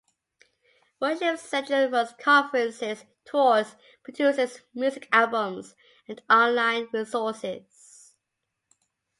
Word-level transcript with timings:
Worship 0.99 1.37
Central 1.37 1.87
runs 1.89 2.13
conferences, 2.17 3.05
tours, 3.23 3.75
produces 4.01 4.61
music 4.73 5.07
albums 5.11 5.75
and 6.07 6.19
online 6.27 6.87
resources. 6.91 8.15